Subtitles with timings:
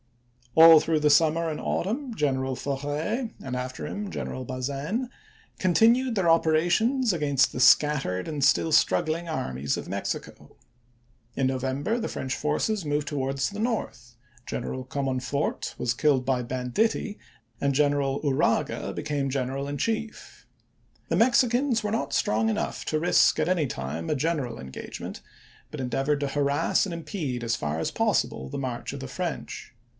[0.55, 5.09] All through the summer and autumn General Forey, and after him General Bazaine,
[5.59, 9.13] continued their operations against the scattered and still strug 1863.
[9.13, 10.55] gling armies of Mexico.
[11.35, 17.17] In November the French forces moved towards the north; General Comonfort was killed by banditti
[17.61, 20.47] and General Uraga became general in chief.
[21.09, 25.21] The Mexicans were not strong enough to risk at any time a general engage ment,
[25.69, 29.73] but endeavored to harass and impede as far as possible the march of the French.